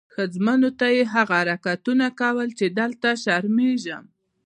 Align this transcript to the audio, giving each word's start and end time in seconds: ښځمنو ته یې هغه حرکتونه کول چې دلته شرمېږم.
ښځمنو 0.15 0.69
ته 0.79 0.87
یې 0.95 1.03
هغه 1.13 1.33
حرکتونه 1.41 2.05
کول 2.21 2.47
چې 2.59 2.65
دلته 2.79 3.09
شرمېږم. 3.23 4.05